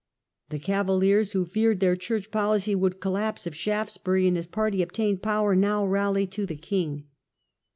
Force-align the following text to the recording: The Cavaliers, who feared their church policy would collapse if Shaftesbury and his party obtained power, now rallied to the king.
The 0.49 0.57
Cavaliers, 0.57 1.33
who 1.33 1.45
feared 1.45 1.79
their 1.79 1.95
church 1.95 2.31
policy 2.31 2.73
would 2.73 2.99
collapse 2.99 3.45
if 3.45 3.53
Shaftesbury 3.53 4.25
and 4.27 4.35
his 4.35 4.47
party 4.47 4.81
obtained 4.81 5.21
power, 5.21 5.55
now 5.55 5.85
rallied 5.85 6.31
to 6.31 6.47
the 6.47 6.55
king. 6.55 7.03